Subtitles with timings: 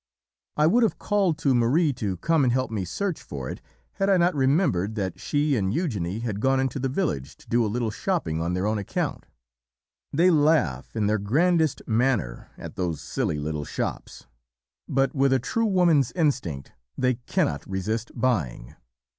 [0.57, 3.61] I would have called to Marie to come and help me search for it,
[3.93, 7.63] had I not remembered that she and Eugenie had gone into the village to do
[7.63, 9.27] a little shopping on their own account.
[10.11, 14.25] They laugh in their grandest manner at those 'silly little shops,'
[14.89, 18.75] but with a true woman's instinct they cannot resist 'buying.